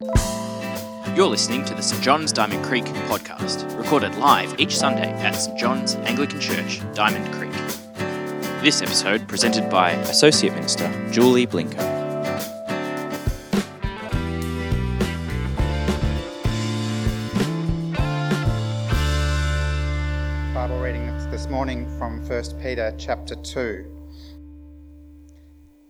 [0.00, 5.56] You're listening to the St John's Diamond Creek podcast, recorded live each Sunday at St
[5.56, 7.52] John's Anglican Church, Diamond Creek.
[8.60, 11.76] This episode presented by Associate Minister Julie Blinker.
[20.52, 24.03] Bible reading this morning from 1 Peter chapter 2.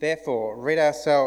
[0.05, 0.79] Therefore, rid,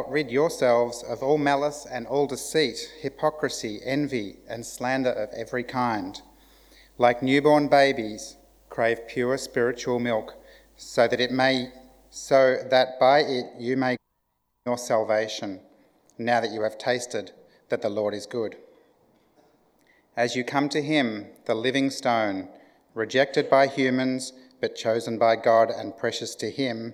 [0.07, 6.21] rid yourselves of all malice and all deceit, hypocrisy, envy, and slander of every kind.
[6.99, 8.37] Like newborn babies,
[8.69, 10.35] crave pure spiritual milk,
[10.75, 11.71] so that it may,
[12.11, 13.97] so that by it you may
[14.67, 15.59] your salvation,
[16.19, 17.31] now that you have tasted
[17.69, 18.57] that the Lord is good.
[20.15, 22.47] As you come to him, the living stone,
[22.93, 26.93] rejected by humans, but chosen by God and precious to him,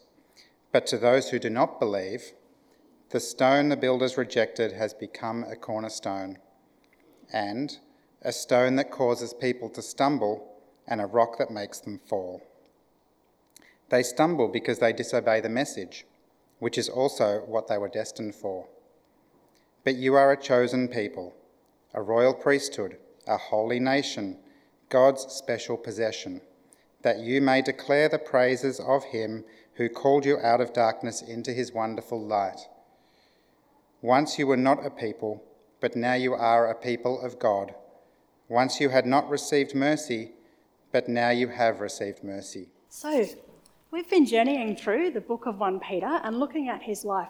[0.71, 2.33] But to those who do not believe,
[3.09, 6.37] the stone the builders rejected has become a cornerstone,
[7.33, 7.77] and
[8.21, 10.47] a stone that causes people to stumble,
[10.87, 12.41] and a rock that makes them fall.
[13.89, 16.05] They stumble because they disobey the message,
[16.59, 18.67] which is also what they were destined for.
[19.83, 21.35] But you are a chosen people,
[21.93, 24.37] a royal priesthood, a holy nation,
[24.89, 26.41] God's special possession,
[27.01, 29.43] that you may declare the praises of him
[29.75, 32.59] who called you out of darkness into his wonderful light.
[34.01, 35.43] Once you were not a people,
[35.79, 37.73] but now you are a people of God.
[38.49, 40.31] Once you had not received mercy,
[40.91, 42.67] but now you have received mercy.
[42.89, 43.25] So,
[43.91, 47.29] we've been journeying through the book of 1 Peter and looking at his life.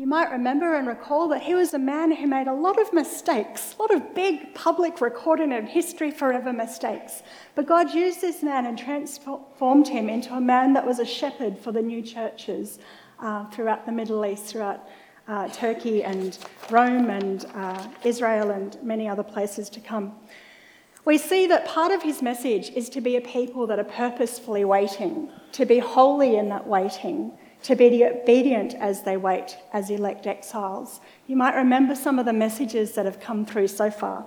[0.00, 2.90] You might remember and recall that he was a man who made a lot of
[2.94, 7.22] mistakes, a lot of big public recorded in history forever mistakes.
[7.54, 11.58] But God used this man and transformed him into a man that was a shepherd
[11.58, 12.78] for the new churches
[13.18, 14.88] uh, throughout the Middle East, throughout
[15.28, 16.38] uh, Turkey and
[16.70, 20.14] Rome and uh, Israel and many other places to come.
[21.04, 24.64] We see that part of his message is to be a people that are purposefully
[24.64, 27.32] waiting, to be holy in that waiting,
[27.62, 31.00] to be obedient as they wait as elect exiles.
[31.26, 34.26] You might remember some of the messages that have come through so far.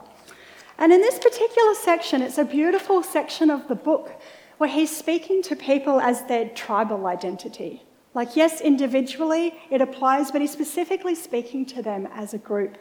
[0.78, 4.12] And in this particular section, it's a beautiful section of the book
[4.58, 7.84] where he's speaking to people as their tribal identity.
[8.14, 12.78] Like, yes, individually it applies, but he's specifically speaking to them as a group.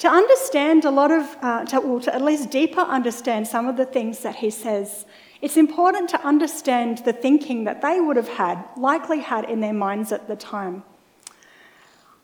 [0.00, 3.78] To understand a lot of, uh, to, well, to at least deeper understand some of
[3.78, 5.06] the things that he says,
[5.46, 9.72] it's important to understand the thinking that they would have had, likely had in their
[9.72, 10.82] minds at the time.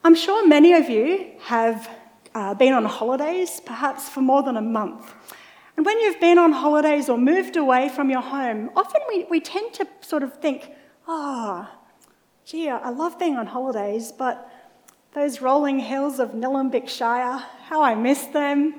[0.02, 1.88] I'm sure many of you have
[2.34, 5.14] uh, been on holidays, perhaps for more than a month.
[5.76, 9.38] And when you've been on holidays or moved away from your home, often we, we
[9.38, 10.72] tend to sort of think,
[11.06, 11.78] ah, oh,
[12.44, 14.50] gee, I love being on holidays, but
[15.14, 17.38] those rolling hills of Nillumbik Shire,
[17.68, 18.74] how I miss them.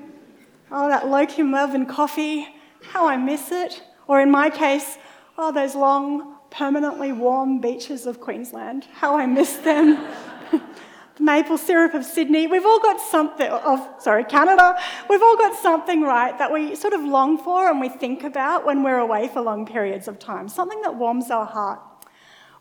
[0.70, 2.46] Oh, that Lokim Melbourne coffee,
[2.82, 3.82] how I miss it.
[4.06, 4.98] Or in my case,
[5.38, 8.86] oh, those long, permanently warm beaches of Queensland.
[8.94, 10.06] How I miss them.
[10.52, 12.46] the maple syrup of Sydney.
[12.46, 14.78] We've all got something, of, sorry, Canada.
[15.08, 18.66] We've all got something, right, that we sort of long for and we think about
[18.66, 20.48] when we're away for long periods of time.
[20.48, 21.80] Something that warms our heart.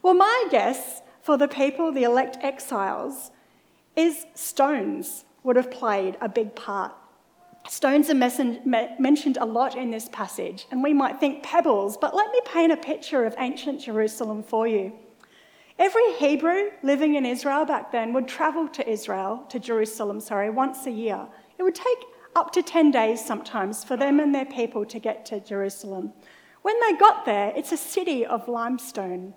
[0.01, 3.31] Well, my guess for the people, the elect exiles,
[3.95, 6.93] is stones would have played a big part
[7.69, 12.31] Stones are mentioned a lot in this passage, and we might think pebbles, but let
[12.31, 14.93] me paint a picture of ancient Jerusalem for you.
[15.79, 20.85] Every Hebrew living in Israel back then would travel to Israel, to Jerusalem, sorry, once
[20.85, 21.25] a year.
[21.57, 21.97] It would take
[22.35, 26.13] up to 10 days sometimes for them and their people to get to Jerusalem.
[26.61, 29.33] When they got there, it's a city of limestone.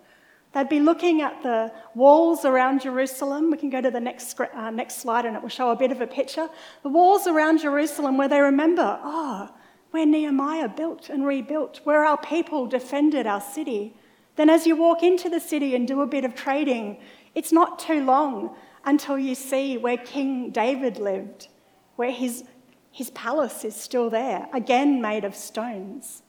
[0.56, 3.50] They'd be looking at the walls around Jerusalem.
[3.50, 5.92] We can go to the next, uh, next slide and it will show a bit
[5.92, 6.48] of a picture.
[6.82, 9.50] The walls around Jerusalem where they remember, oh,
[9.90, 13.96] where Nehemiah built and rebuilt, where our people defended our city.
[14.36, 17.00] Then, as you walk into the city and do a bit of trading,
[17.34, 18.56] it's not too long
[18.86, 21.48] until you see where King David lived,
[21.96, 22.44] where his,
[22.90, 26.22] his palace is still there, again made of stones.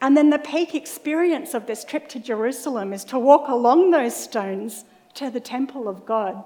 [0.00, 4.14] And then the peak experience of this trip to Jerusalem is to walk along those
[4.14, 4.84] stones
[5.14, 6.44] to the temple of God,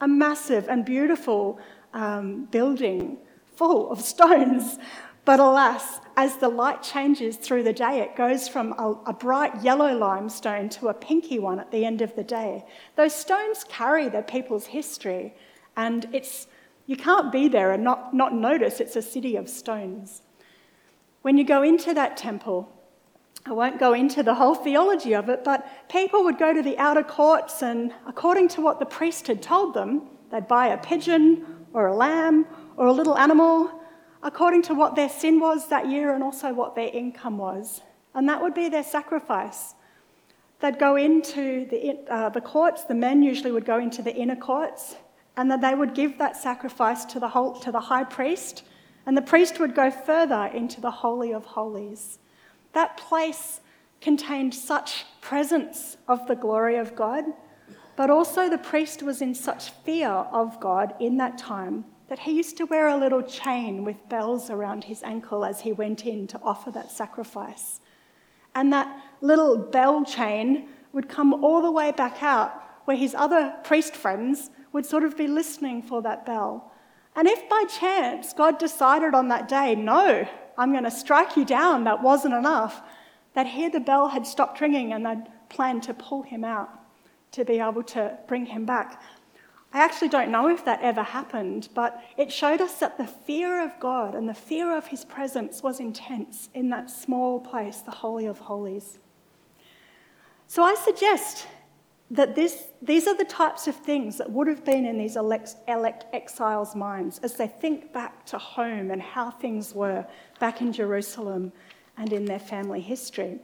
[0.00, 1.60] a massive and beautiful
[1.94, 3.18] um, building
[3.54, 4.78] full of stones.
[5.24, 9.62] But alas, as the light changes through the day, it goes from a, a, bright
[9.62, 12.64] yellow limestone to a pinky one at the end of the day.
[12.96, 15.34] Those stones carry the people's history,
[15.76, 16.46] and it's,
[16.86, 20.22] you can't be there and not, not notice it's a city of stones.
[21.20, 22.72] When you go into that temple,
[23.48, 26.76] I won't go into the whole theology of it, but people would go to the
[26.76, 31.64] outer courts, and according to what the priest had told them, they'd buy a pigeon
[31.72, 32.46] or a lamb
[32.76, 33.72] or a little animal
[34.22, 37.80] according to what their sin was that year and also what their income was.
[38.14, 39.74] And that would be their sacrifice.
[40.60, 44.36] They'd go into the, uh, the courts, the men usually would go into the inner
[44.36, 44.96] courts,
[45.36, 48.64] and that they would give that sacrifice to the, whole, to the high priest,
[49.06, 52.18] and the priest would go further into the Holy of Holies.
[52.72, 53.60] That place
[54.00, 57.24] contained such presence of the glory of God,
[57.96, 62.32] but also the priest was in such fear of God in that time that he
[62.32, 66.26] used to wear a little chain with bells around his ankle as he went in
[66.26, 67.80] to offer that sacrifice.
[68.54, 72.52] And that little bell chain would come all the way back out
[72.86, 76.72] where his other priest friends would sort of be listening for that bell.
[77.14, 80.26] And if by chance God decided on that day, no,
[80.58, 82.82] I'm going to strike you down, that wasn't enough,
[83.34, 86.68] that here the bell had stopped ringing and they'd planned to pull him out
[87.32, 89.00] to be able to bring him back.
[89.72, 93.62] I actually don't know if that ever happened, but it showed us that the fear
[93.62, 97.90] of God and the fear of His presence was intense in that small place, the
[97.90, 98.98] Holy of Holies.
[100.46, 101.46] So I suggest
[102.10, 105.56] that this, these are the types of things that would have been in these elect,
[105.66, 110.06] elect exiles' minds as they think back to home and how things were
[110.40, 111.52] back in Jerusalem
[111.98, 113.40] and in their family history.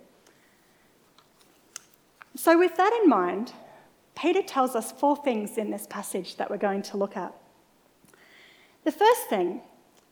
[2.37, 3.53] So, with that in mind,
[4.17, 7.35] Peter tells us four things in this passage that we're going to look at.
[8.85, 9.61] The first thing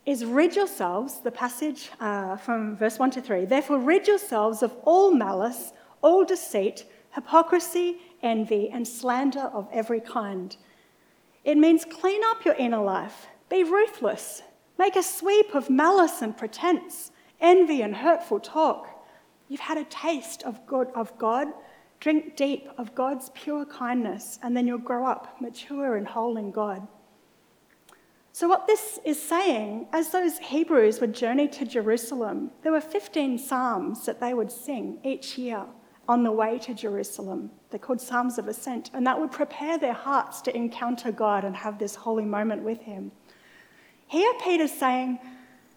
[0.04, 3.44] is rid yourselves, the passage uh, from verse 1 to 3.
[3.44, 5.72] Therefore, rid yourselves of all malice,
[6.02, 10.56] all deceit, hypocrisy, envy, and slander of every kind.
[11.44, 14.42] It means clean up your inner life, be ruthless,
[14.78, 17.10] make a sweep of malice and pretense,
[17.40, 18.88] envy and hurtful talk.
[19.48, 21.48] You've had a taste of God, of God
[22.02, 26.50] Drink deep of God's pure kindness, and then you'll grow up mature and whole in
[26.50, 26.88] God.
[28.32, 33.38] So, what this is saying, as those Hebrews would journey to Jerusalem, there were 15
[33.38, 35.64] psalms that they would sing each year
[36.12, 37.50] on the way to Jerusalem.
[37.70, 41.56] They're called Psalms of Ascent, and that would prepare their hearts to encounter God and
[41.56, 43.12] have this holy moment with Him.
[44.06, 45.18] Here, Peter's saying,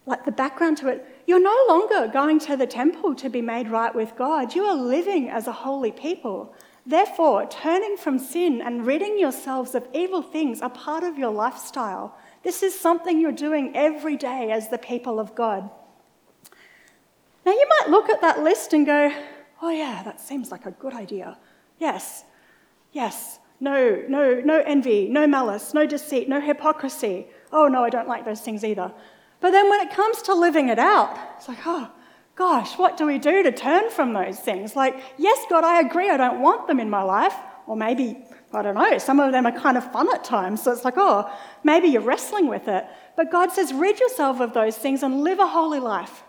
[0.04, 3.70] like the background to it, you're no longer going to the temple to be made
[3.70, 4.54] right with God.
[4.54, 6.54] You are living as a holy people.
[6.84, 12.14] Therefore, turning from sin and ridding yourselves of evil things are part of your lifestyle.
[12.42, 15.70] This is something you're doing every day as the people of God.
[17.46, 19.10] Now, you might look at that list and go,
[19.62, 21.38] oh, yeah, that seems like a good idea.
[21.78, 22.24] Yes,
[22.92, 27.26] yes, no, no, no envy, no malice, no deceit, no hypocrisy.
[27.52, 28.92] Oh, no, I don't like those things either.
[29.40, 31.90] But then when it comes to living it out, it's like, oh,
[32.34, 34.76] gosh, what do we do to turn from those things?
[34.76, 37.34] Like, yes, God, I agree, I don't want them in my life.
[37.66, 40.62] Or maybe, I don't know, some of them are kind of fun at times.
[40.62, 41.30] So it's like, oh,
[41.64, 42.86] maybe you're wrestling with it.
[43.16, 46.22] But God says, rid yourself of those things and live a holy life.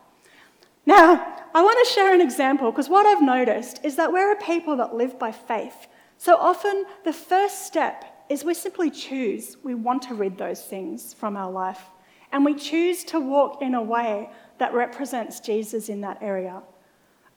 [0.88, 4.42] Now, I want to share an example because what I've noticed is that we're a
[4.42, 5.88] people that live by faith.
[6.18, 11.14] So often, the first step is we simply choose we want to rid those things
[11.14, 11.82] from our life
[12.32, 14.30] and we choose to walk in a way
[14.60, 16.64] that represents Jesus in that area.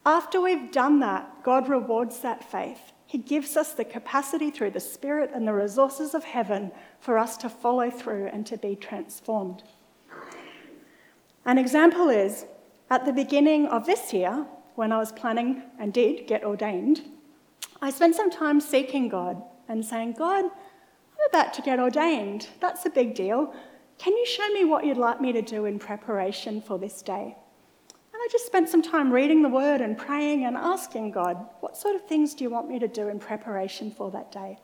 [0.07, 2.93] After we've done that, God rewards that faith.
[3.05, 7.37] He gives us the capacity through the Spirit and the resources of heaven for us
[7.39, 9.65] to follow through and to be transformed.
[11.45, 12.47] An example is
[12.91, 17.03] at the beginning of this year, when I was planning and did get ordained,
[17.81, 22.49] I spent some time seeking God and saying, God, I'm about to get ordained.
[22.61, 23.55] That's a big deal.
[23.99, 27.37] Can you show me what you'd like me to do in preparation for this day?
[28.13, 31.77] And I just spent some time reading the word and praying and asking God, what
[31.77, 34.59] sort of things do you want me to do in preparation for that day?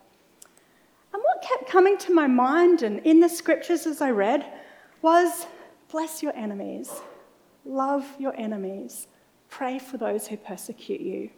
[1.12, 4.44] And what kept coming to my mind and in the scriptures as I read
[5.00, 5.46] was
[5.90, 6.90] bless your enemies,
[7.66, 9.08] love your enemies,
[9.48, 11.30] pray for those who persecute you.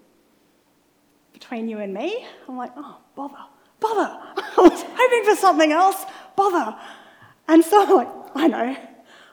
[1.33, 3.35] Between you and me, I'm like, oh, bother,
[3.81, 4.19] bother.
[4.37, 6.05] I was hoping for something else,
[6.37, 6.77] bother.
[7.47, 8.77] And so I'm like, I know,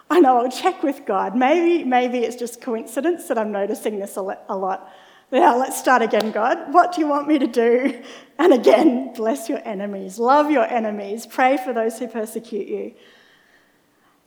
[0.09, 1.35] I know, I'll check with God.
[1.35, 4.89] Maybe, maybe it's just coincidence that I'm noticing this a lot.
[5.31, 6.71] Now, let's start again, God.
[6.71, 8.01] What do you want me to do?
[8.37, 12.93] And again, bless your enemies, love your enemies, pray for those who persecute you.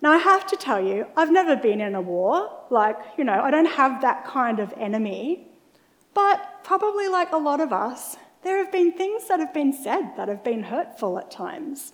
[0.01, 2.51] Now, I have to tell you, I've never been in a war.
[2.71, 5.49] Like, you know, I don't have that kind of enemy.
[6.15, 10.13] But probably like a lot of us, there have been things that have been said
[10.17, 11.93] that have been hurtful at times.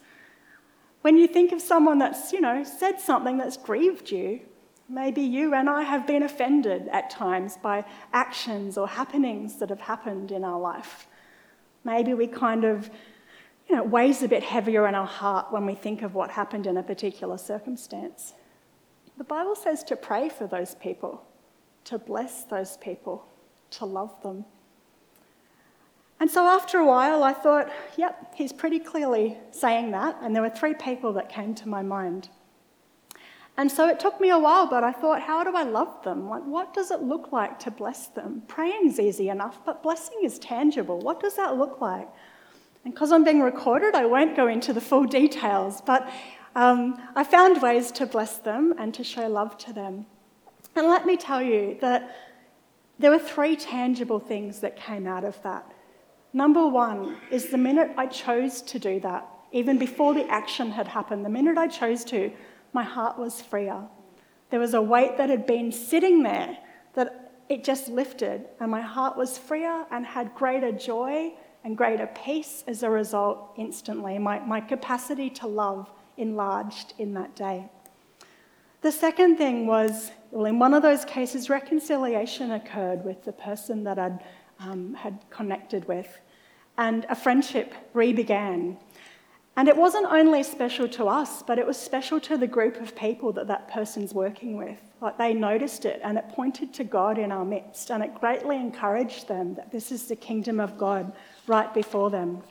[1.00, 4.40] When you think of someone that's, you know, said something that's grieved you,
[4.88, 9.80] maybe you and I have been offended at times by actions or happenings that have
[9.80, 11.06] happened in our life.
[11.84, 12.90] Maybe we kind of
[13.68, 16.30] you know, it weighs a bit heavier in our heart when we think of what
[16.30, 18.35] happened in a particular circumstance.
[19.16, 21.25] The Bible says to pray for those people,
[21.85, 23.26] to bless those people,
[23.71, 24.44] to love them.
[26.21, 30.16] And so after a while, I thought, yep, he's pretty clearly saying that.
[30.23, 32.28] And there were three people that came to my mind.
[33.56, 36.28] And so it took me a while, but I thought, how do I love them?
[36.28, 38.42] What, what does it look like to bless them?
[38.49, 40.99] Praying's easy enough, but blessing is tangible.
[40.99, 42.09] What does that look like?
[42.84, 46.10] And because I'm being recorded, I won't go into the full details, but
[46.54, 50.06] um, I found ways to bless them and to show love to them.
[50.76, 52.14] And let me tell you that
[52.98, 55.66] there were three tangible things that came out of that.
[56.32, 60.88] Number one is the minute I chose to do that, even before the action had
[60.88, 62.30] happened, the minute I chose to,
[62.72, 63.82] my heart was freer.
[64.50, 66.58] There was a weight that had been sitting there
[66.94, 71.32] that it just lifted, and my heart was freer and had greater joy
[71.64, 74.18] and greater peace as a result instantly.
[74.18, 77.68] My, my capacity to love enlarged in that day.
[78.83, 83.83] The second thing was, well, in one of those cases, reconciliation occurred with the person
[83.85, 84.21] that I'd
[84.61, 86.18] um, had connected with,
[86.76, 88.76] and a friendship re began.
[89.56, 92.97] And it wasn't only special to us, but it was special to the group of
[92.97, 94.80] people that that person's working with.
[95.00, 98.56] Like they noticed it and it pointed to God in our midst and it greatly
[98.56, 101.12] encouraged them that this is the kingdom of God
[101.46, 102.42] right before them.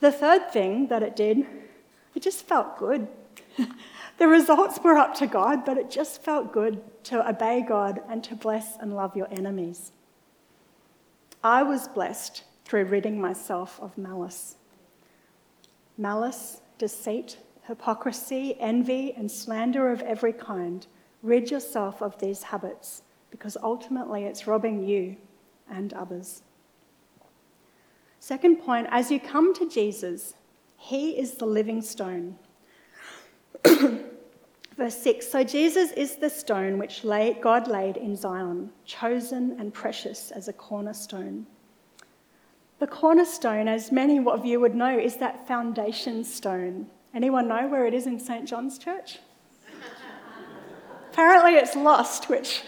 [0.00, 1.46] The third thing that it did,
[2.14, 3.08] it just felt good.
[4.18, 8.22] the results were up to God, but it just felt good to obey God and
[8.24, 9.92] to bless and love your enemies.
[11.44, 14.56] I was blessed through ridding myself of malice
[15.98, 17.36] malice, deceit,
[17.68, 20.86] hypocrisy, envy, and slander of every kind.
[21.22, 25.16] Rid yourself of these habits because ultimately it's robbing you
[25.70, 26.42] and others.
[28.22, 30.34] Second point as you come to Jesus,
[30.76, 32.36] he is the living stone.
[34.76, 40.30] Verse 6 So Jesus is the stone which God laid in Zion, chosen and precious
[40.30, 41.48] as a cornerstone.
[42.78, 46.86] The cornerstone, as many of you would know, is that foundation stone.
[47.12, 48.46] Anyone know where it is in St.
[48.46, 49.18] John's Church?
[51.10, 52.62] Apparently it's lost, which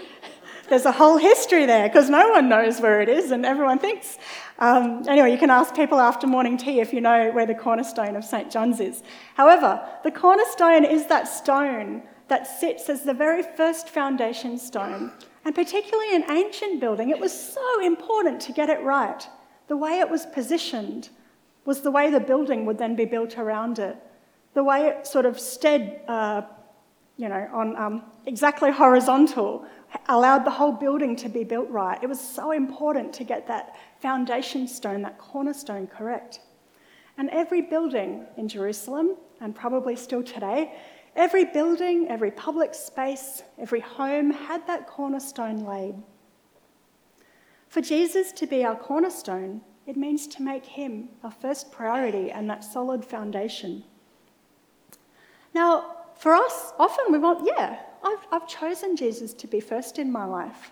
[0.68, 4.18] there's a whole history there because no one knows where it is and everyone thinks.
[4.58, 8.16] Um, anyway, you can ask people after morning tea if you know where the cornerstone
[8.16, 8.50] of St.
[8.50, 9.02] John's is.
[9.34, 15.12] However, the cornerstone is that stone that sits as the very first foundation stone.
[15.44, 19.28] And particularly in ancient building, it was so important to get it right.
[19.66, 21.10] The way it was positioned
[21.64, 23.96] was the way the building would then be built around it.
[24.54, 26.42] The way it sort of stood, uh,
[27.16, 29.66] you know, on um, exactly horizontal
[30.08, 32.02] allowed the whole building to be built right.
[32.02, 36.40] It was so important to get that foundation stone, that cornerstone correct.
[37.16, 40.74] And every building in Jerusalem, and probably still today,
[41.16, 45.94] every building, every public space, every home had that cornerstone laid.
[47.68, 52.48] For Jesus to be our cornerstone, it means to make him our first priority and
[52.48, 53.84] that solid foundation.
[55.54, 60.12] Now, for us, often we want, yeah, I've, I've chosen Jesus to be first in
[60.12, 60.70] my life.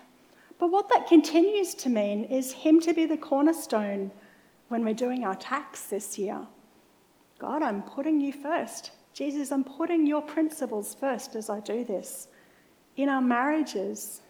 [0.59, 4.11] But what that continues to mean is him to be the cornerstone
[4.69, 6.39] when we're doing our tax this year.
[7.39, 8.91] God, I'm putting you first.
[9.13, 12.27] Jesus, I'm putting your principles first as I do this.
[12.95, 14.21] In our marriages,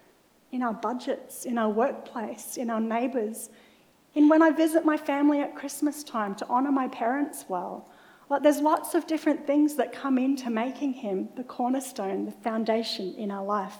[0.51, 3.49] in our budgets, in our workplace, in our neighbours,
[4.15, 7.89] in when I visit my family at Christmas time to honour my parents well.
[8.29, 13.13] Like there's lots of different things that come into making him the cornerstone, the foundation
[13.15, 13.77] in our life.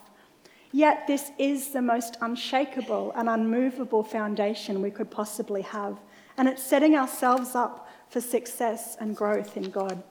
[0.72, 6.00] Yet this is the most unshakable and unmovable foundation we could possibly have,
[6.38, 10.04] and it's setting ourselves up for success and growth in God.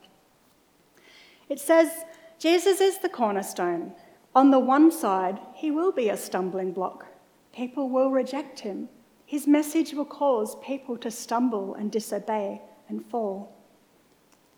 [1.49, 2.05] It says,
[2.39, 3.93] Jesus is the cornerstone,
[4.35, 7.07] on the one side, he will be a stumbling block.
[7.55, 8.89] People will reject him.
[9.27, 13.55] His message will cause people to stumble and disobey and fall.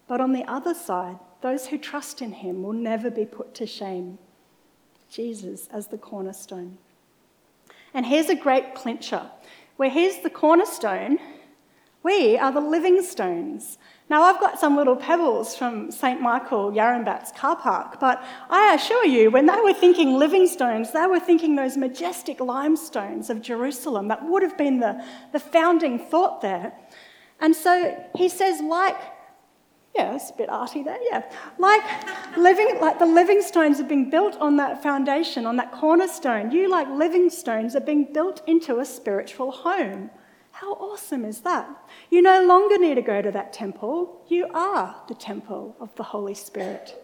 [0.07, 3.67] But on the other side, those who trust in him will never be put to
[3.67, 4.19] shame.
[5.11, 6.79] Jesus as the cornerstone.
[7.93, 9.31] And here's a great clincher
[9.77, 11.19] where he's the cornerstone,
[12.03, 13.79] we are the living stones.
[14.11, 16.21] Now, I've got some little pebbles from St.
[16.21, 21.07] Michael Yarrambat's car park, but I assure you, when they were thinking living stones, they
[21.07, 26.43] were thinking those majestic limestones of Jerusalem that would have been the, the founding thought
[26.43, 26.75] there.
[27.41, 28.97] And so he says, like,
[29.95, 31.23] yeah, it's a bit arty there, yeah.
[31.59, 31.83] Like
[32.37, 36.51] living, like the living stones are being built on that foundation, on that cornerstone.
[36.51, 40.11] You, like living stones, are being built into a spiritual home.
[40.51, 41.69] How awesome is that?
[42.11, 44.25] You no longer need to go to that temple.
[44.29, 47.01] You are the temple of the Holy Spirit.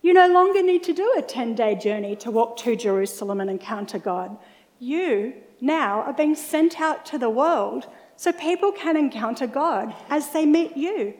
[0.00, 3.50] You no longer need to do a 10 day journey to walk to Jerusalem and
[3.50, 4.36] encounter God.
[4.78, 7.86] You now are being sent out to the world
[8.16, 11.14] so people can encounter God as they meet you.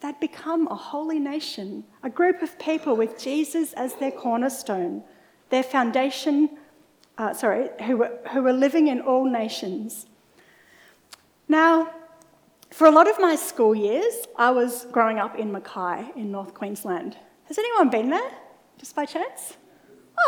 [0.00, 5.02] They'd become a holy nation, a group of people with Jesus as their cornerstone,
[5.50, 6.50] their foundation,
[7.16, 10.06] uh, sorry, who were, who were living in all nations.
[11.48, 11.94] Now,
[12.70, 16.52] for a lot of my school years, I was growing up in Mackay in North
[16.52, 17.16] Queensland.
[17.44, 18.30] Has anyone been there,
[18.76, 19.56] just by chance?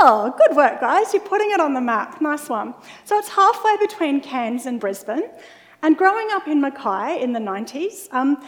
[0.00, 1.12] Oh, good work, guys.
[1.12, 2.20] You're putting it on the map.
[2.20, 2.74] Nice one.
[3.04, 5.28] So it's halfway between Cairns and Brisbane.
[5.82, 8.42] And growing up in Mackay in the 90s, um,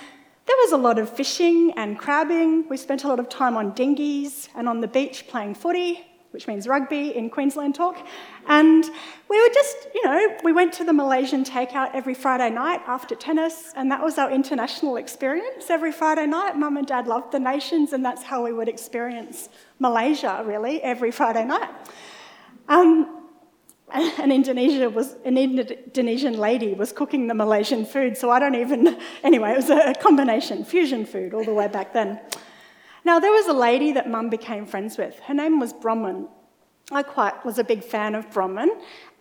[0.46, 2.68] there was a lot of fishing and crabbing.
[2.68, 6.46] We spent a lot of time on dinghies and on the beach playing footy which
[6.46, 8.06] means rugby in Queensland talk.
[8.46, 8.84] And
[9.28, 13.14] we were just, you know, we went to the Malaysian takeout every Friday night after
[13.14, 16.56] tennis, and that was our international experience every Friday night.
[16.56, 21.10] Mum and dad loved the nations, and that's how we would experience Malaysia, really, every
[21.10, 21.70] Friday night.
[22.68, 23.19] Um,
[24.18, 28.98] an Indonesia was an Indonesian lady was cooking the Malaysian food, so I don't even.
[29.22, 32.20] Anyway, it was a combination fusion food all the way back then.
[33.04, 35.18] Now, there was a lady that mum became friends with.
[35.20, 36.28] Her name was Bronwyn.
[36.92, 38.68] I quite was a big fan of Bronwyn,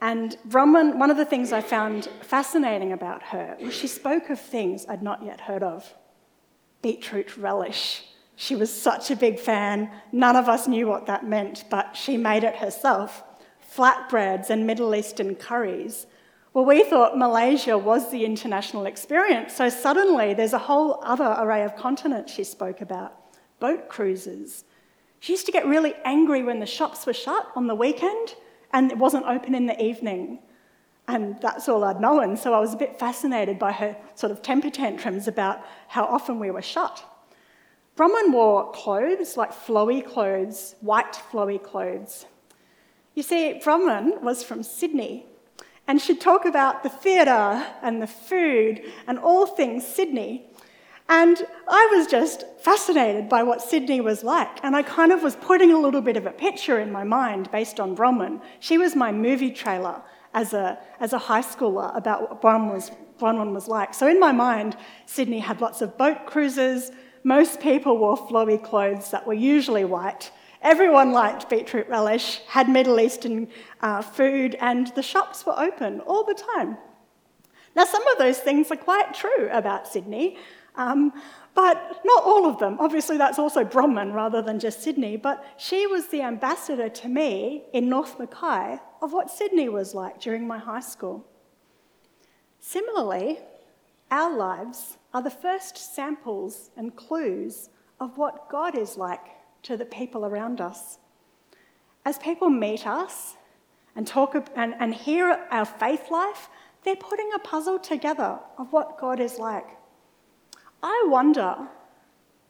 [0.02, 4.40] and Bronwyn, one of the things I found fascinating about her was she spoke of
[4.40, 5.94] things I'd not yet heard of.
[6.82, 8.06] Beetroot relish.
[8.36, 9.92] She was such a big fan.
[10.12, 13.24] None of us knew what that meant, but she made it herself.
[13.76, 16.08] Flatbreads and Middle Eastern curries.
[16.54, 21.64] Well, we thought Malaysia was the international experience, so suddenly there's a whole other array
[21.64, 23.14] of continents she spoke about
[23.60, 24.64] boat cruises.
[25.20, 28.36] She used to get really angry when the shops were shut on the weekend
[28.74, 30.40] and it wasn't open in the evening.
[31.08, 34.42] And that's all I'd known, so I was a bit fascinated by her sort of
[34.42, 37.04] temper tantrums about how often we were shut.
[37.98, 42.26] Bronwyn wore clothes, like flowy clothes, white flowy clothes.
[43.20, 45.26] You see, Bronwyn was from Sydney,
[45.90, 50.50] and she'd talk about the theatre and the food and all things Sydney.
[51.10, 54.64] And I was just fascinated by what Sydney was like.
[54.64, 57.52] And I kind of was putting a little bit of a picture in my mind
[57.52, 58.42] based on Bronwyn.
[58.62, 60.02] She was my movie trailer
[60.34, 63.94] as a, as a high schooler about what Bronwyn was, Bronwyn was like.
[63.94, 64.78] So in my mind,
[65.08, 66.94] Sydney had lots of boat cruises.
[67.26, 70.32] Most people wore flowy clothes that were usually white.
[70.62, 73.48] Everyone liked beetroot relish, had Middle Eastern
[73.82, 76.78] uh, food, and the shops were open all the time.
[77.76, 80.38] Now, some of those things are quite true about Sydney.
[80.76, 81.14] Um,
[81.56, 82.78] but not all of them.
[82.80, 85.18] Obviously, that's also Bronwyn rather than just Sydney.
[85.18, 90.22] But she was the ambassador to me in North Mackay of what Sydney was like
[90.22, 91.26] during my high school.
[92.60, 93.40] Similarly,
[94.12, 97.70] our lives are the first samples and clues
[98.00, 99.28] of what God is like
[99.64, 100.98] to the people around us.
[102.06, 103.36] As people meet us
[103.96, 106.50] and talk and, and hear our faith life,
[106.84, 109.68] they're putting a puzzle together of what God is like.
[110.82, 111.68] I wonder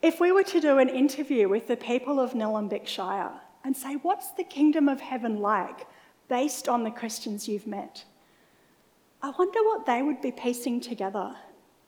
[0.02, 3.32] if we were to do an interview with the people of Nillumbik Shire
[3.64, 5.88] and say, What's the kingdom of heaven like
[6.28, 8.06] based on the Christians you've met?
[9.22, 11.36] I wonder what they would be piecing together.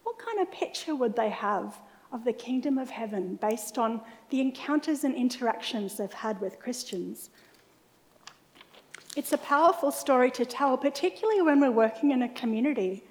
[0.04, 1.80] What kind of picture would they have
[2.12, 7.30] of the kingdom of heaven based on the encounters and interactions they've had with Christians?
[9.16, 13.04] It's a powerful story to tell, particularly when we're working in a community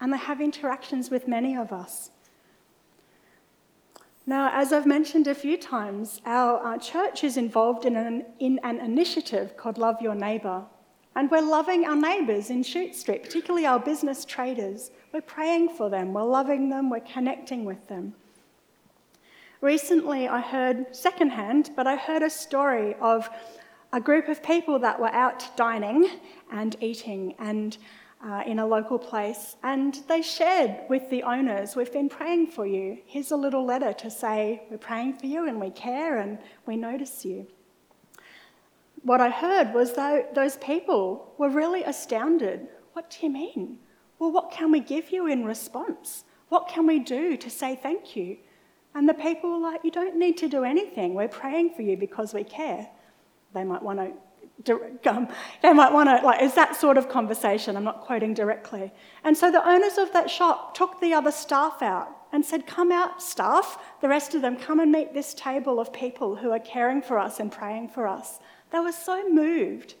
[0.00, 2.10] and they have interactions with many of us.
[4.26, 8.58] Now, as I've mentioned a few times, our, our church is involved in an, in
[8.64, 10.64] an initiative called Love Your Neighbour.
[11.14, 14.90] And we're loving our neighbours in Chute Street, particularly our business traders.
[15.12, 18.14] We're praying for them, we're loving them, we're connecting with them.
[19.66, 23.28] Recently, I heard secondhand, but I heard a story of
[23.92, 26.08] a group of people that were out dining
[26.52, 27.76] and eating, and
[28.24, 32.64] uh, in a local place, and they shared with the owners, We've been praying for
[32.64, 32.98] you.
[33.06, 36.76] Here's a little letter to say, We're praying for you and we care and we
[36.76, 37.48] notice you.
[39.02, 42.68] What I heard was that those people were really astounded.
[42.92, 43.78] What do you mean?
[44.20, 46.22] Well, what can we give you in response?
[46.50, 48.36] What can we do to say thank you?
[48.96, 51.12] And the people were like, You don't need to do anything.
[51.12, 52.88] We're praying for you because we care.
[53.52, 54.12] They might want to
[54.64, 57.76] they might want to, like, is that sort of conversation?
[57.76, 58.90] I'm not quoting directly.
[59.22, 62.90] And so the owners of that shop took the other staff out and said, Come
[62.90, 66.58] out, staff, the rest of them, come and meet this table of people who are
[66.58, 68.40] caring for us and praying for us.
[68.72, 69.94] They were so moved.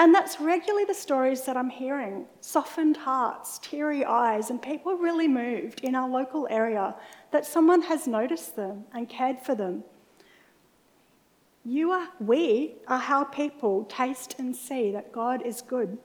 [0.00, 5.28] And that's regularly the stories that I'm hearing softened hearts, teary eyes, and people really
[5.28, 6.94] moved in our local area
[7.32, 9.84] that someone has noticed them and cared for them.
[11.66, 15.98] You are, we are how people taste and see that God is good.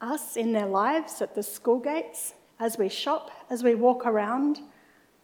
[0.00, 4.60] Us in their lives at the school gates, as we shop, as we walk around,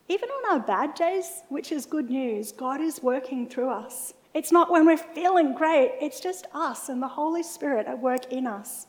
[0.09, 4.13] even on our bad days, which is good news, God is working through us.
[4.35, 8.33] It's not when we're feeling great, it's just us and the Holy Spirit at work
[8.33, 8.89] in us.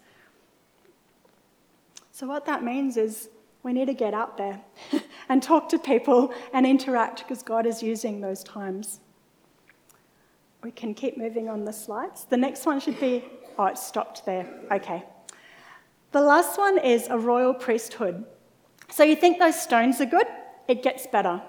[2.12, 3.29] So, what that means is
[3.62, 4.62] we need to get out there
[5.29, 8.99] and talk to people and interact because God is using those times.
[10.63, 12.25] We can keep moving on the slides.
[12.25, 13.23] The next one should be,
[13.60, 14.47] oh, it stopped there.
[14.71, 15.03] Okay.
[16.12, 18.25] The last one is a royal priesthood.
[18.89, 20.27] So you think those stones are good?
[20.67, 21.41] It gets better.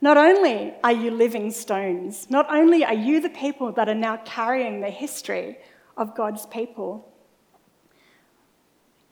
[0.00, 4.18] Not only are you living stones, not only are you the people that are now
[4.24, 5.58] carrying the history
[5.96, 7.12] of God's people,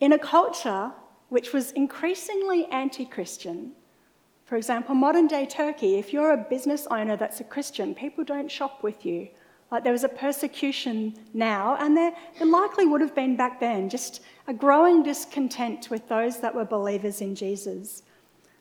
[0.01, 0.93] in a culture
[1.31, 3.73] which was increasingly anti Christian,
[4.45, 8.51] for example, modern day Turkey, if you're a business owner that's a Christian, people don't
[8.51, 9.29] shop with you.
[9.71, 13.89] Like there was a persecution now, and there, there likely would have been back then,
[13.89, 18.03] just a growing discontent with those that were believers in Jesus.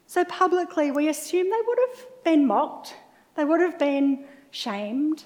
[0.08, 2.96] So publicly, we assume they would have been mocked,
[3.36, 5.24] they would have been shamed.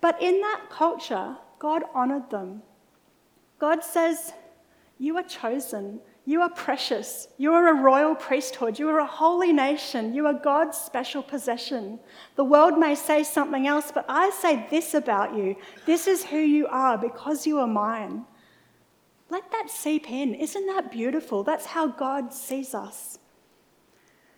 [0.00, 2.62] But in that culture, God honoured them.
[3.58, 4.32] God says,
[4.98, 6.00] You are chosen.
[6.24, 7.26] You are precious.
[7.36, 8.78] You are a royal priesthood.
[8.78, 10.14] You are a holy nation.
[10.14, 11.98] You are God's special possession.
[12.36, 15.56] The world may say something else, but I say this about you.
[15.84, 18.24] This is who you are because you are mine.
[19.30, 20.34] Let that seep in.
[20.34, 21.42] Isn't that beautiful?
[21.42, 23.18] That's how God sees us.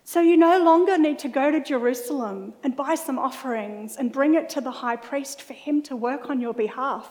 [0.06, 4.34] So you no longer need to go to Jerusalem and buy some offerings and bring
[4.34, 7.10] it to the high priest for him to work on your behalf.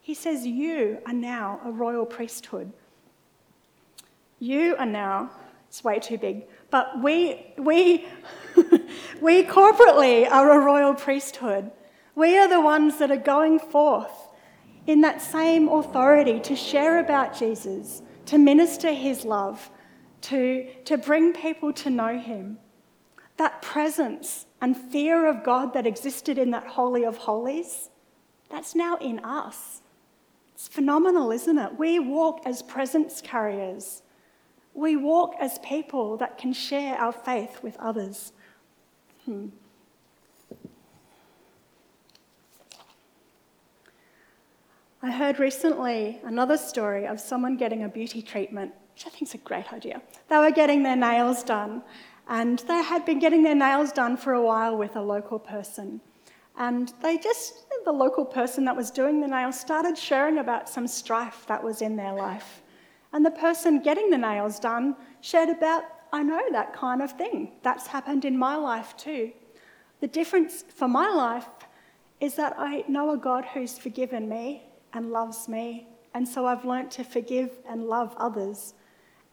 [0.00, 2.72] He says, You are now a royal priesthood.
[4.40, 5.30] You are now,
[5.68, 8.04] it's way too big, but we, we,
[9.20, 11.70] we corporately are a royal priesthood.
[12.16, 14.28] We are the ones that are going forth
[14.88, 19.70] in that same authority to share about Jesus, to minister his love,
[20.28, 22.58] to, to bring people to know him.
[23.36, 27.90] That presence and fear of God that existed in that Holy of Holies,
[28.50, 29.82] that's now in us.
[30.54, 31.78] It's phenomenal, isn't it?
[31.78, 34.02] We walk as presence carriers
[34.74, 38.32] we walk as people that can share our faith with others.
[39.24, 39.46] Hmm.
[45.00, 49.34] I heard recently another story of someone getting a beauty treatment, which I think is
[49.34, 50.00] a great idea.
[50.28, 51.82] They were getting their nails done,
[52.28, 56.00] and they had been getting their nails done for a while with a local person.
[56.56, 60.86] And they just, the local person that was doing the nails started sharing about some
[60.86, 62.62] strife that was in their life.
[63.12, 67.52] And the person getting the nails done shared about, I know that kind of thing.
[67.62, 69.32] That's happened in my life too.
[70.00, 71.48] The difference for my life
[72.20, 75.88] is that I know a God who's forgiven me and loves me.
[76.14, 78.74] And so I've learnt to forgive and love others.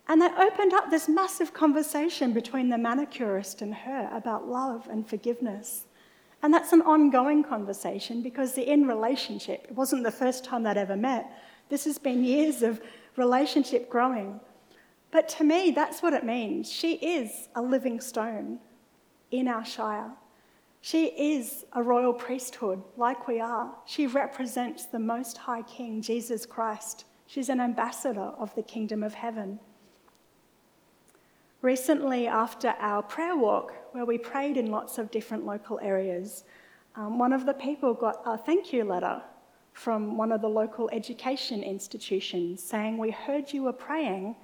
[0.08, 5.08] And they opened up this massive conversation between the manicurist and her about love and
[5.08, 5.86] forgiveness.
[6.44, 10.78] And that's an ongoing conversation because the in relationship, it wasn't the first time they'd
[10.78, 11.32] ever met.
[11.70, 12.82] This has been years of
[13.16, 14.40] relationship growing.
[15.12, 16.72] But to me, that's what it means.
[16.72, 18.60] She is a living stone
[19.30, 20.12] in our Shire.
[20.82, 23.72] She is a royal priesthood, like we are.
[23.86, 27.06] She represents the Most High King, Jesus Christ.
[27.28, 29.60] She's an ambassador of the kingdom of heaven.
[31.62, 36.44] Recently, after our prayer walk, where we prayed in lots of different local areas,
[36.96, 39.22] um, one of the people got a thank you letter
[39.74, 44.36] from one of the local education institutions saying, We heard you were praying.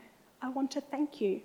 [0.44, 1.42] I want to thank you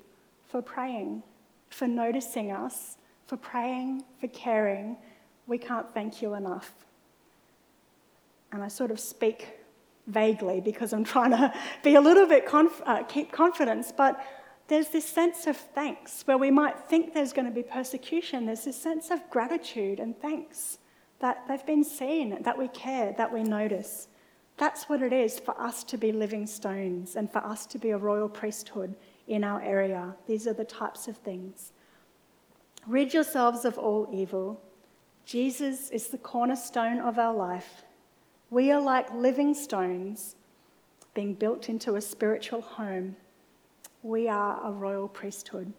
[0.47, 1.23] for praying,
[1.71, 4.99] for noticing us, for praying, for caring.
[5.47, 6.73] We can't thank you enough.
[8.53, 9.49] And I sort of speak
[10.07, 14.23] vaguely because I'm trying to be a little bit conf- uh, keep confidence, but
[14.73, 18.47] there's this sense of thanks where we might think there's going to be persecution.
[18.47, 20.79] There's this sense of gratitude and thanks
[21.21, 24.09] that they've been seen, that we care, that we notice.
[24.57, 27.91] That's what it is for us to be living stones and for us to be
[27.91, 28.97] a royal priesthood
[29.29, 30.15] in our area.
[30.27, 31.73] These are the types of things.
[32.87, 34.61] Rid yourselves of all evil.
[35.25, 37.83] Jesus is the cornerstone of our life.
[38.51, 40.35] We are like living stones
[41.15, 43.17] being built into a spiritual home.
[44.03, 45.73] We are a royal priesthood.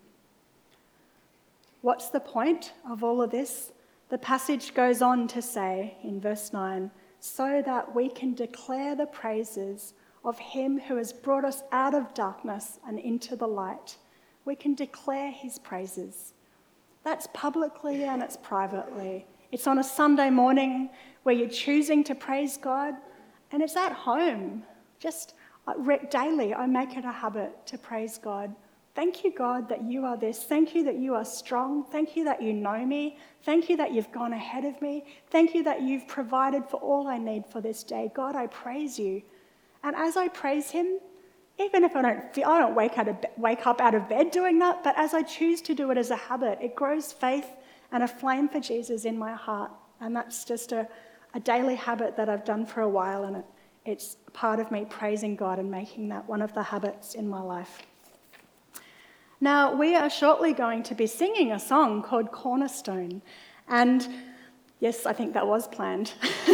[1.82, 3.74] What's the point of all of this?
[4.10, 9.08] The passage goes on to say in verse 9, so that we can declare the
[9.08, 13.98] praises of him who has brought us out of darkness and into the light.
[14.46, 16.34] We can declare his praises.
[17.04, 19.26] That's publicly and it's privately.
[19.52, 20.90] It's on a Sunday morning
[21.24, 22.96] where you're choosing to praise God,
[23.52, 24.64] and it's at home.
[25.00, 25.34] Just
[26.10, 28.54] daily, I make it a habit to praise God.
[28.96, 30.44] Thank you, God, that you are this.
[30.44, 31.84] Thank you that you are strong.
[31.84, 33.18] Thank you that you know me.
[33.44, 35.06] Thank you that you've gone ahead of me.
[35.32, 38.12] Thank you that you've provided for all I need for this day.
[38.14, 39.24] God, I praise you.
[39.84, 41.00] And as I praise Him,
[41.60, 44.32] even if I don't, feel, I don't wake, out of, wake up out of bed
[44.32, 47.48] doing that, but as I choose to do it as a habit, it grows faith
[47.92, 49.72] and a flame for Jesus in my heart.
[50.02, 50.88] And that's just a,
[51.34, 53.46] a daily habit that I've done for a while, and it,
[53.86, 57.42] it's part of me praising God and making that one of the habits in my
[57.42, 57.82] life.
[59.42, 63.22] Now, we are shortly going to be singing a song called Cornerstone.
[63.68, 64.08] And
[64.80, 66.14] yes, I think that was planned.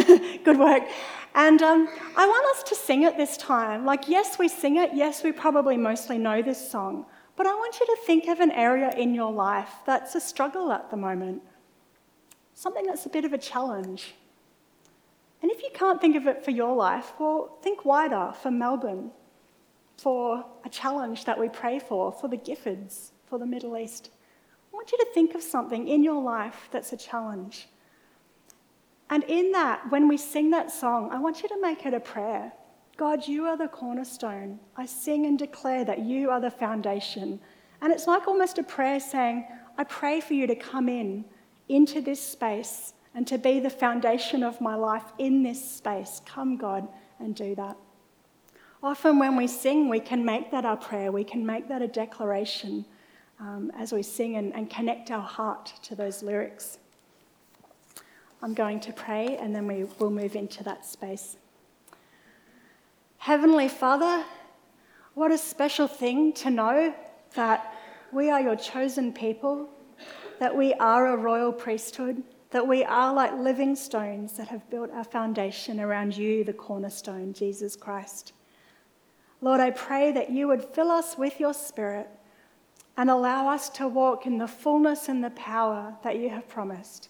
[0.44, 0.82] Good work.
[1.34, 3.84] And um, I want us to sing it this time.
[3.84, 4.90] Like, yes, we sing it.
[4.92, 7.06] Yes, we probably mostly know this song.
[7.36, 10.72] But I want you to think of an area in your life that's a struggle
[10.72, 11.42] at the moment,
[12.54, 14.14] something that's a bit of a challenge.
[15.42, 19.10] And if you can't think of it for your life, well, think wider for Melbourne,
[19.96, 24.10] for a challenge that we pray for, for the Giffords, for the Middle East.
[24.72, 27.68] I want you to think of something in your life that's a challenge.
[29.08, 32.00] And in that, when we sing that song, I want you to make it a
[32.00, 32.52] prayer.
[32.96, 34.60] God, you are the cornerstone.
[34.76, 37.40] I sing and declare that you are the foundation.
[37.80, 39.46] And it's like almost a prayer saying,
[39.78, 41.24] I pray for you to come in
[41.68, 46.20] into this space and to be the foundation of my life in this space.
[46.24, 47.76] Come, God, and do that.
[48.82, 51.88] Often, when we sing, we can make that our prayer, we can make that a
[51.88, 52.86] declaration
[53.38, 56.78] um, as we sing and, and connect our heart to those lyrics.
[58.42, 61.36] I'm going to pray and then we will move into that space.
[63.18, 64.24] Heavenly Father,
[65.14, 66.94] what a special thing to know
[67.34, 67.74] that
[68.12, 69.68] we are your chosen people,
[70.38, 74.90] that we are a royal priesthood, that we are like living stones that have built
[74.92, 78.32] our foundation around you, the cornerstone, Jesus Christ.
[79.40, 82.08] Lord, I pray that you would fill us with your Spirit
[82.96, 87.08] and allow us to walk in the fullness and the power that you have promised.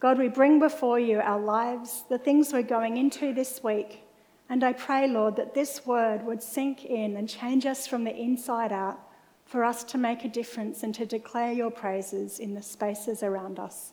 [0.00, 4.00] God, we bring before you our lives, the things we're going into this week.
[4.48, 8.14] And I pray, Lord, that this word would sink in and change us from the
[8.14, 8.98] inside out
[9.46, 13.58] for us to make a difference and to declare your praises in the spaces around
[13.58, 13.92] us.